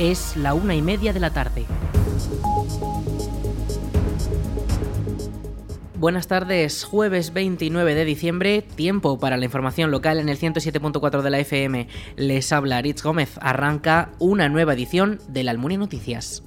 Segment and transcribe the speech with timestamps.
[0.00, 1.66] Es la una y media de la tarde.
[5.98, 11.28] Buenas tardes, jueves 29 de diciembre, tiempo para la información local en el 107.4 de
[11.28, 11.86] la FM.
[12.16, 16.44] Les habla Aritz Gómez, arranca una nueva edición de la Almunia Noticias.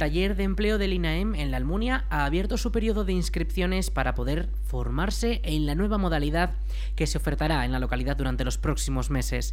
[0.00, 4.14] Taller de empleo del INAEM en la Almunia ha abierto su periodo de inscripciones para
[4.14, 6.52] poder formarse en la nueva modalidad
[6.96, 9.52] que se ofertará en la localidad durante los próximos meses.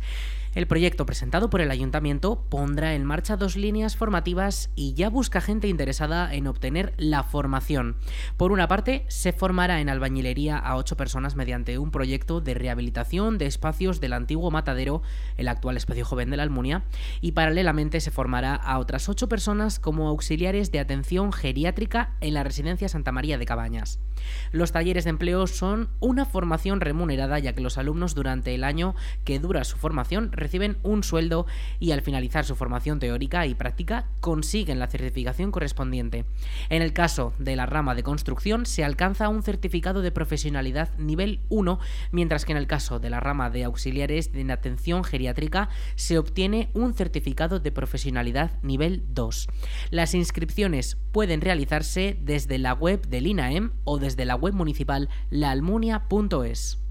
[0.56, 5.42] El proyecto presentado por el ayuntamiento pondrá en marcha dos líneas formativas y ya busca
[5.42, 7.98] gente interesada en obtener la formación.
[8.38, 13.38] Por una parte, se formará en albañilería a ocho personas mediante un proyecto de rehabilitación
[13.38, 15.02] de espacios del antiguo matadero,
[15.36, 16.84] el actual espacio joven de la Almunia,
[17.20, 22.44] y paralelamente se formará a otras ocho personas como auxiliares de atención geriátrica en la
[22.44, 24.00] residencia Santa María de Cabañas.
[24.52, 28.96] Los talleres de empleo son una formación remunerada ya que los alumnos durante el año
[29.24, 31.48] que dura su formación reciben un sueldo
[31.80, 36.26] y al finalizar su formación teórica y práctica consiguen la certificación correspondiente.
[36.70, 41.40] En el caso de la rama de construcción se alcanza un certificado de profesionalidad nivel
[41.50, 41.80] 1,
[42.12, 46.70] mientras que en el caso de la rama de auxiliares de atención geriátrica se obtiene
[46.76, 49.48] un certificado de profesionalidad nivel 2.
[49.90, 56.87] Las inscripciones pueden realizarse desde la web del INAEM o desde la web municipal laalmunia.es.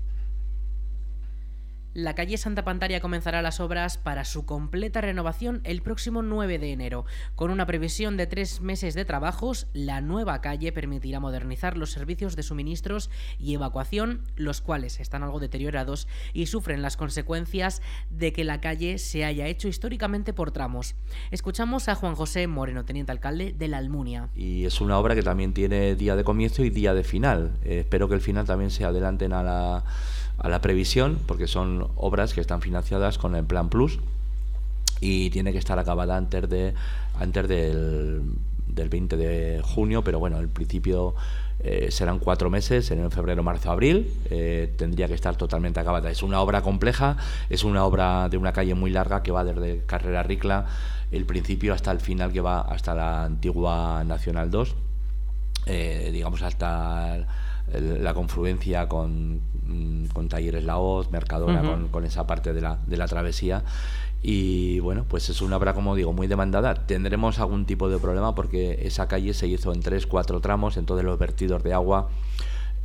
[1.97, 6.71] La calle Santa Pantaria comenzará las obras para su completa renovación el próximo 9 de
[6.71, 7.07] enero.
[7.35, 12.37] Con una previsión de tres meses de trabajos, la nueva calle permitirá modernizar los servicios
[12.37, 13.09] de suministros
[13.39, 17.81] y evacuación, los cuales están algo deteriorados y sufren las consecuencias
[18.11, 20.97] de que la calle se haya hecho históricamente por tramos.
[21.31, 24.29] Escuchamos a Juan José Moreno, teniente alcalde de la Almunia.
[24.35, 27.53] Y es una obra que también tiene día de comienzo y día de final.
[27.65, 29.85] Eh, espero que el final también se adelanten a la
[30.47, 33.99] a la previsión, porque son obras que están financiadas con el Plan Plus
[35.01, 36.73] y tiene que estar acabada antes de
[37.19, 38.23] antes del,
[38.69, 41.17] del 20 de junio, pero bueno, el principio
[41.59, 46.13] eh, serán cuatro meses, en febrero, marzo, abril, eh, tendría que estar totalmente acabada.
[46.13, 47.17] Es una obra compleja,
[47.51, 50.67] es una obra de una calle muy larga que va desde Carrera Ricla,
[51.11, 54.77] el principio hasta el final que va hasta la antigua Nacional 2,
[55.67, 57.27] eh, digamos hasta
[57.73, 62.97] la confluencia con, mm, con Talleres La Hoz, Mercadona, con, esa parte de la, de
[62.97, 63.65] la travesía.
[64.23, 66.75] Y bueno, pues es una obra, como digo, muy demandada.
[66.75, 71.05] Tendremos algún tipo de problema porque esa calle se hizo en tres, cuatro tramos, entonces
[71.05, 72.09] los vertidos de agua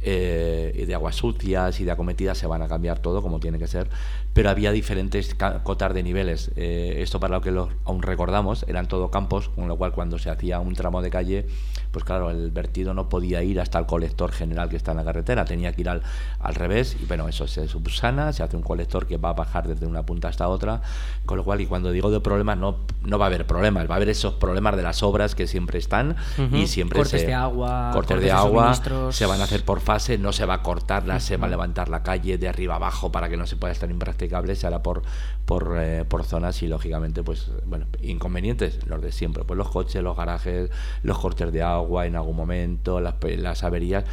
[0.04, 3.60] eh, y de aguas sucias y de acometidas se van a cambiar todo como tiene
[3.60, 3.88] que ser,
[4.34, 6.52] pero había diferentes cotas de niveles.
[6.56, 10.18] Eh, esto para lo que lo, aún recordamos, eran todo campos, con lo cual cuando
[10.18, 11.46] se hacía un tramo de calle,
[11.92, 15.04] pues claro, el vertido no podía ir hasta el colector general que está en la
[15.04, 16.02] carretera, tenía que ir al,
[16.40, 19.68] al revés y bueno, eso se subsana, se hace un colector que va a bajar
[19.68, 20.82] desde una punta hasta otra,
[21.26, 23.96] con lo cual y cuando digo de problemas no, no va a haber problemas, va
[23.96, 26.16] a haber esos problemas de las obras que siempre están
[26.52, 28.74] y siempre cortes de agua, cortes, de, agua
[29.12, 29.82] se van a hacer por
[30.20, 33.30] no se va a cortar, se va a levantar la calle de arriba abajo para
[33.30, 35.02] que no se pueda estar impracticable, se hará por,
[35.46, 40.02] por, eh, por zonas y lógicamente, pues, bueno, inconvenientes, los de siempre, pues los coches,
[40.02, 40.70] los garajes,
[41.04, 44.06] los cortes de agua en algún momento, las, las averías.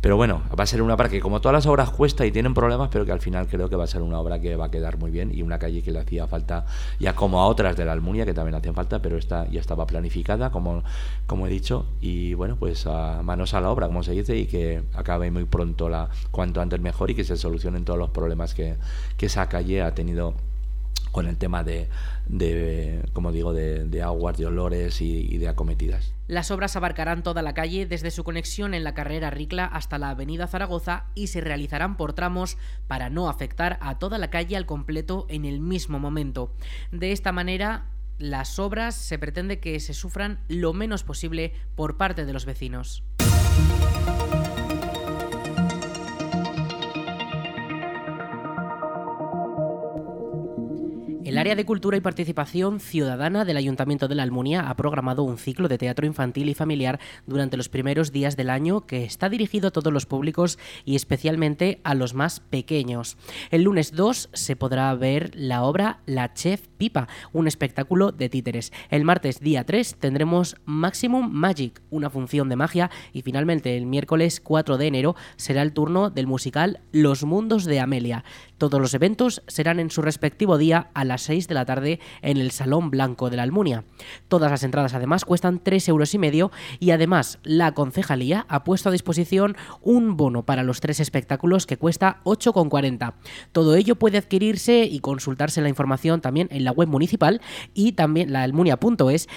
[0.00, 2.54] Pero bueno, va a ser una obra que como todas las obras cuesta y tienen
[2.54, 4.70] problemas, pero que al final creo que va a ser una obra que va a
[4.70, 6.66] quedar muy bien y una calle que le hacía falta
[7.00, 9.86] ya como a otras de la Almunia que también hacían falta, pero esta ya estaba
[9.86, 10.84] planificada, como,
[11.26, 14.46] como he dicho, y bueno, pues a manos a la obra, como se dice, y
[14.46, 18.54] que acabe muy pronto, la cuanto antes mejor y que se solucionen todos los problemas
[18.54, 18.76] que,
[19.16, 20.34] que esa calle ha tenido
[21.16, 21.88] con el tema de,
[23.14, 26.12] como digo, de, aguas, de olores y, de acometidas.
[26.28, 30.10] Las obras abarcarán toda la calle desde su conexión en la carrera Ricla hasta la
[30.10, 34.66] avenida Zaragoza y se realizarán por tramos para no afectar a toda la calle al
[34.66, 36.52] completo en el mismo momento.
[36.92, 37.86] De esta manera,
[38.18, 43.02] las obras se pretende que se sufran lo menos posible por parte de los vecinos.
[51.36, 55.36] El área de Cultura y Participación Ciudadana del Ayuntamiento de la Almunia ha programado un
[55.36, 59.68] ciclo de teatro infantil y familiar durante los primeros días del año que está dirigido
[59.68, 63.18] a todos los públicos y especialmente a los más pequeños.
[63.50, 68.72] El lunes 2 se podrá ver la obra La Chef Pipa, un espectáculo de títeres.
[68.88, 74.40] El martes día 3 tendremos Maximum Magic, una función de magia y finalmente el miércoles
[74.40, 78.24] 4 de enero será el turno del musical Los Mundos de Amelia.
[78.58, 81.98] Todos los eventos serán en su respectivo día a las las 6 de la tarde
[82.20, 83.84] en el Salón Blanco de la Almunia.
[84.28, 88.90] Todas las entradas además cuestan 3 euros y medio y además la concejalía ha puesto
[88.90, 93.14] a disposición un bono para los tres espectáculos que cuesta 8,40.
[93.52, 97.40] Todo ello puede adquirirse y consultarse la información también en la web municipal
[97.72, 98.46] y también la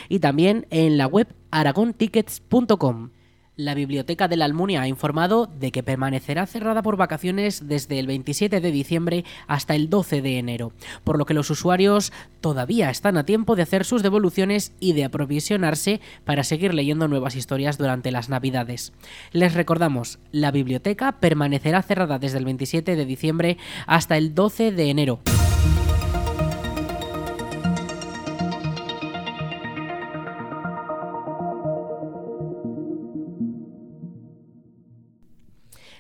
[0.10, 3.12] y también en la web aragontickets.com.
[3.59, 8.07] La Biblioteca de la Almunia ha informado de que permanecerá cerrada por vacaciones desde el
[8.07, 10.71] 27 de diciembre hasta el 12 de enero,
[11.03, 15.03] por lo que los usuarios todavía están a tiempo de hacer sus devoluciones y de
[15.03, 18.94] aprovisionarse para seguir leyendo nuevas historias durante las Navidades.
[19.33, 23.57] Les recordamos, la biblioteca permanecerá cerrada desde el 27 de diciembre
[23.88, 25.19] hasta el 12 de enero.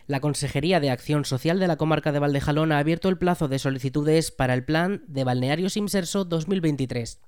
[0.09, 3.59] La Consejería de Acción Social de la Comarca de Valdejalón ha abierto el plazo de
[3.59, 7.19] solicitudes para el Plan de Balnearios Inserso 2023.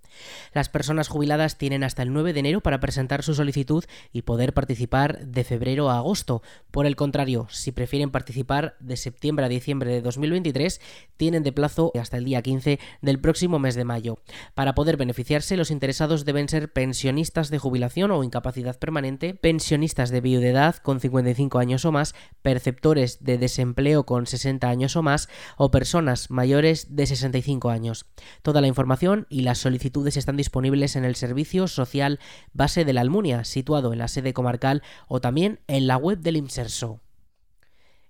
[0.51, 4.53] Las personas jubiladas tienen hasta el 9 de enero para presentar su solicitud y poder
[4.53, 6.41] participar de febrero a agosto.
[6.71, 10.81] Por el contrario, si prefieren participar de septiembre a diciembre de 2023,
[11.17, 14.17] tienen de plazo hasta el día 15 del próximo mes de mayo.
[14.55, 20.19] Para poder beneficiarse, los interesados deben ser pensionistas de jubilación o incapacidad permanente, pensionistas de
[20.19, 25.71] viudedad con 55 años o más, perceptores de desempleo con 60 años o más o
[25.71, 28.05] personas mayores de 65 años.
[28.41, 32.19] Toda la información y las solicitudes están disponibles en el Servicio Social
[32.53, 36.37] Base de la Almunia, situado en la sede comarcal o también en la web del
[36.37, 36.99] IMSERSO.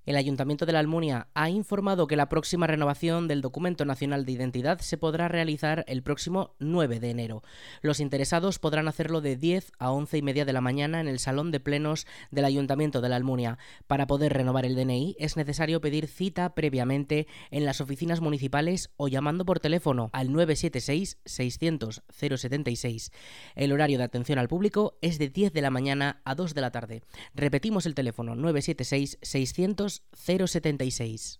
[0.04, 4.32] El Ayuntamiento de la Almunia ha informado que la próxima renovación del Documento Nacional de
[4.32, 7.44] Identidad se podrá realizar el próximo 9 de enero.
[7.84, 11.20] Los interesados podrán hacerlo de 10 a 11 y media de la mañana en el
[11.20, 13.60] Salón de Plenos del Ayuntamiento de la Almunia.
[13.86, 19.08] Para poder renovar el DNI es necesario pedir cita previamente en las oficinas municipales o
[19.08, 23.12] llamando por teléfono al 976 600 076.
[23.54, 26.62] El horario de atención al público es de 10 de la mañana a 2 de
[26.62, 27.04] la tarde.
[27.36, 31.40] Repetimos el teléfono 976 600 076.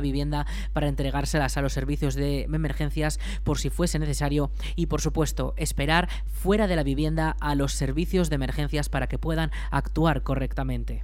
[0.01, 5.53] vivienda para entregárselas a los servicios de emergencias por si fuese necesario y por supuesto
[5.57, 11.03] esperar fuera de la vivienda a los servicios de emergencias para que puedan actuar correctamente.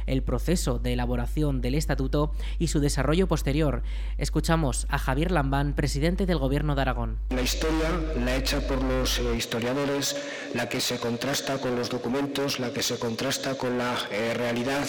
[0.05, 3.83] el proceso de elaboración del estatuto y su desarrollo posterior.
[4.17, 7.17] Escuchamos a Javier Lambán, presidente del Gobierno de Aragón.
[7.29, 7.89] La historia,
[8.23, 10.15] la hecha por los eh, historiadores,
[10.53, 14.85] la que se contrasta con los documentos, la que se contrasta con la eh, realidad,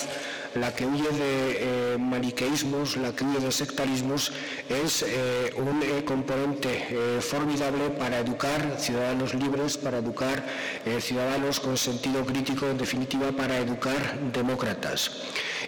[0.54, 4.32] la que huye de eh, maniqueísmos, la que huye de sectarismos,
[4.68, 5.04] es
[5.56, 10.42] un componente formidable para educar ciudadanos libres, para educar
[11.00, 15.10] ciudadanos con sentido crítico, en definitiva, para educar demócratas.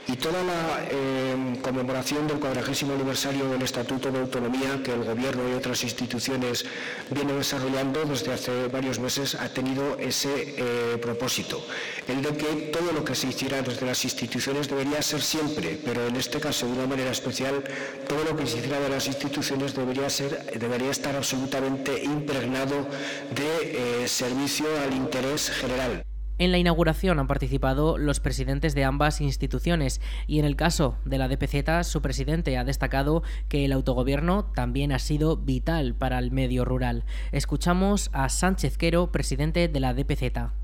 [0.06, 5.48] Y toda la eh, conmemoración del cuadragésimo aniversario del Estatuto de Autonomía que el Gobierno
[5.48, 6.66] y otras instituciones
[7.10, 11.64] vienen desarrollando desde hace varios meses ha tenido ese eh, propósito,
[12.06, 16.06] el de que todo lo que se hiciera desde las instituciones debería ser siempre, pero
[16.06, 17.64] en este caso de una manera especial,
[18.06, 22.86] todo lo que se hiciera de las instituciones debería, ser, debería estar absolutamente impregnado
[23.34, 26.04] de eh, servicio al interés general.
[26.36, 31.18] En la inauguración han participado los presidentes de ambas instituciones y en el caso de
[31.18, 36.32] la DPZ su presidente ha destacado que el autogobierno también ha sido vital para el
[36.32, 37.04] medio rural.
[37.30, 40.63] Escuchamos a Sánchez Quero, presidente de la DPZ.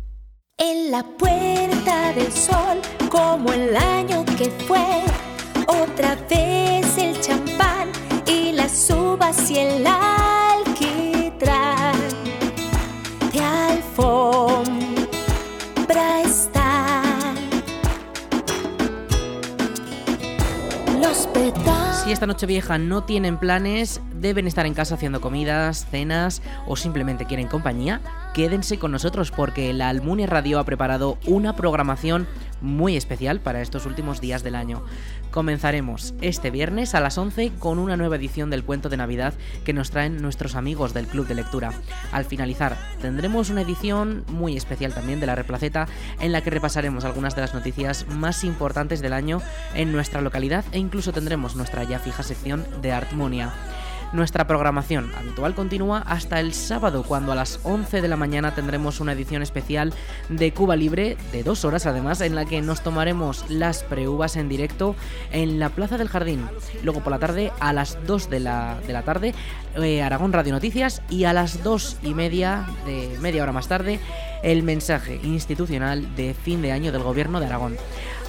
[0.63, 5.01] En la puerta del sol, como el año que fue,
[5.65, 7.89] otra vez el champán
[8.27, 11.95] y las uvas y el alquitrán
[13.33, 14.61] de alfombra
[16.23, 17.39] están.
[21.01, 21.27] Los.
[22.03, 26.75] Si esta noche vieja no tienen planes, deben estar en casa haciendo comidas, cenas o
[26.75, 27.99] simplemente quieren compañía,
[28.33, 32.27] quédense con nosotros porque la Almunia Radio ha preparado una programación
[32.61, 34.83] muy especial para estos últimos días del año.
[35.31, 39.33] Comenzaremos este viernes a las 11 con una nueva edición del cuento de Navidad
[39.63, 41.73] que nos traen nuestros amigos del Club de Lectura.
[42.11, 45.87] Al finalizar tendremos una edición muy especial también de la Replaceta
[46.19, 49.41] en la que repasaremos algunas de las noticias más importantes del año
[49.73, 53.53] en nuestra localidad e incluso tendremos nuestra ya fija sección de Artmonia.
[54.13, 58.99] Nuestra programación habitual continúa hasta el sábado, cuando a las 11 de la mañana tendremos
[58.99, 59.93] una edición especial
[60.27, 64.49] de Cuba Libre, de dos horas además, en la que nos tomaremos las preuvas en
[64.49, 64.97] directo
[65.31, 66.45] en la Plaza del Jardín.
[66.83, 69.33] Luego por la tarde, a las 2 de la, de la tarde,
[69.81, 74.01] eh, Aragón Radio Noticias y a las 2 y media, de media hora más tarde,
[74.43, 77.77] el mensaje institucional de fin de año del Gobierno de Aragón.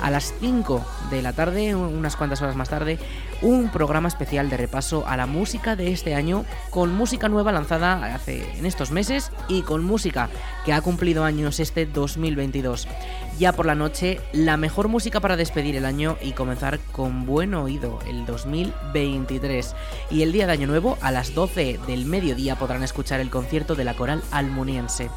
[0.01, 2.98] A las 5 de la tarde, unas cuantas horas más tarde,
[3.40, 8.14] un programa especial de repaso a la música de este año con música nueva lanzada
[8.14, 10.29] hace en estos meses y con música
[10.64, 12.88] que ha cumplido años este 2022.
[13.38, 17.55] Ya por la noche, la mejor música para despedir el año y comenzar con buen
[17.55, 19.75] oído el 2023.
[20.11, 23.75] Y el día de Año Nuevo, a las 12 del mediodía, podrán escuchar el concierto
[23.75, 25.11] de la coral almuniense.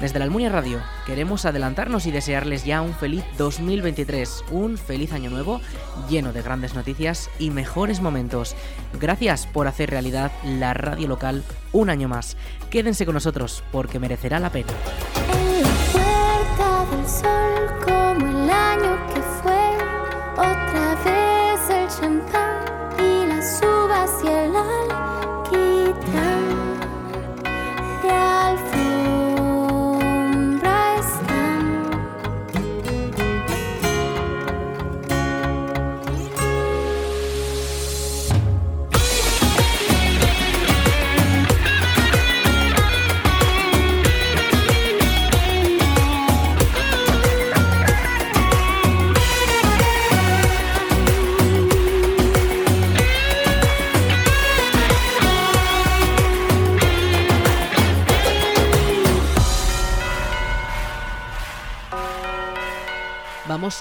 [0.00, 5.30] Desde la Almunia Radio queremos adelantarnos y desearles ya un feliz 2023, un feliz año
[5.30, 5.62] nuevo
[6.10, 8.54] lleno de grandes noticias y mejores momentos.
[9.00, 12.36] Gracias por hacer realidad la radio local un año más.
[12.68, 14.72] Quédense con nosotros porque merecerá la pena.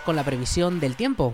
[0.05, 1.33] Con la previsión del tiempo.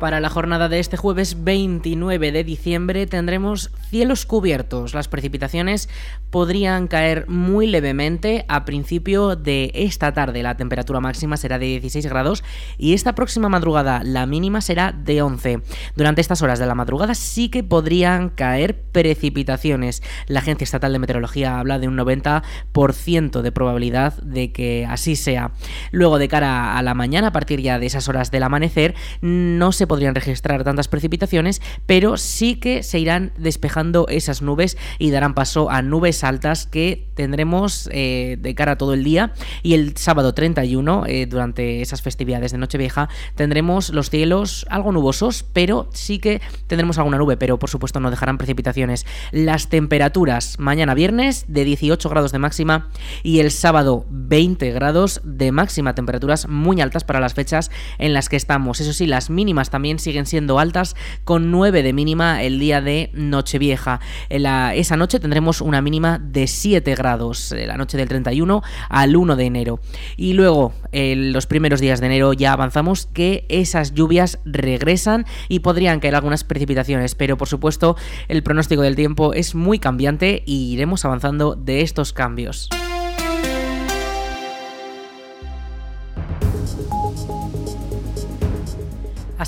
[0.00, 4.94] Para la jornada de este jueves 29 de diciembre tendremos cielos cubiertos.
[4.94, 5.90] Las precipitaciones
[6.30, 10.42] podrían caer muy levemente a principio de esta tarde.
[10.42, 12.42] La temperatura máxima será de 16 grados
[12.78, 15.60] y esta próxima madrugada la mínima será de 11.
[15.96, 20.02] Durante estas horas de la madrugada sí que podrían caer precipitaciones.
[20.28, 25.52] La Agencia Estatal de Meteorología habla de un 90% de probabilidad de que así sea.
[25.90, 29.72] Luego de cara a la mañana, a partir ya de esas horas del amanecer, no
[29.72, 35.34] se podrían registrar tantas precipitaciones, pero sí que se irán despejando esas nubes y darán
[35.34, 39.32] paso a nubes altas que tendremos eh, de cara a todo el día.
[39.64, 45.42] Y el sábado 31, eh, durante esas festividades de Nochevieja, tendremos los cielos algo nubosos,
[45.42, 49.06] pero sí que tendremos alguna nube, pero por supuesto no dejarán precipitaciones.
[49.32, 52.90] Las temperaturas mañana viernes de 18 grados de máxima
[53.24, 58.28] y el sábado 20 grados de máxima, temperaturas muy altas para las fechas en las
[58.28, 58.80] que estamos.
[58.80, 63.10] Eso sí, las mínimas también siguen siendo altas, con 9 de mínima el día de
[63.12, 64.00] Nochevieja.
[64.28, 69.16] En la, esa noche tendremos una mínima de 7 grados, la noche del 31 al
[69.16, 69.80] 1 de enero.
[70.16, 75.60] Y luego, en los primeros días de enero ya avanzamos que esas lluvias regresan y
[75.60, 77.96] podrían caer algunas precipitaciones, pero por supuesto
[78.28, 82.68] el pronóstico del tiempo es muy cambiante y iremos avanzando de estos cambios.